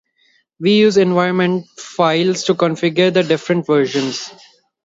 [0.59, 4.33] We use environment files to configure the different versions